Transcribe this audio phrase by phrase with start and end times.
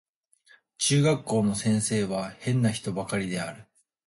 [0.79, 3.67] 中学校の先生は変な人ばかりである